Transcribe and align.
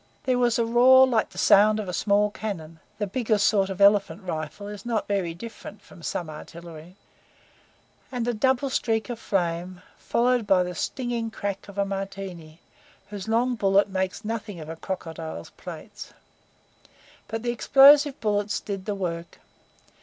There 0.23 0.39
was 0.39 0.57
a 0.57 0.65
roar 0.65 1.05
like 1.05 1.29
the 1.29 1.37
sound 1.37 1.79
of 1.79 1.87
a 1.87 1.93
small 1.93 2.31
cannon 2.31 2.79
(the 2.97 3.05
biggest 3.05 3.45
sort 3.47 3.69
of 3.69 3.79
elephant 3.79 4.23
rifle 4.23 4.67
is 4.67 4.83
not 4.83 5.07
very 5.07 5.35
different 5.35 5.79
from 5.79 6.01
some 6.01 6.27
artillery), 6.27 6.95
and 8.11 8.27
a 8.27 8.33
double 8.33 8.71
streak 8.71 9.11
of 9.11 9.19
flame, 9.19 9.83
followed 9.99 10.47
by 10.47 10.63
the 10.63 10.73
stinging 10.73 11.29
crack 11.29 11.67
of 11.69 11.77
a 11.77 11.85
Martini, 11.85 12.59
whose 13.11 13.27
long 13.27 13.53
bullet 13.53 13.89
makes 13.89 14.25
nothing 14.25 14.59
of 14.59 14.69
a 14.69 14.75
crocodile's 14.75 15.51
plates. 15.51 16.13
But 17.27 17.43
the 17.43 17.51
explosive 17.51 18.19
bullets 18.19 18.59
did 18.59 18.85
the 18.85 18.95
work. 18.95 19.37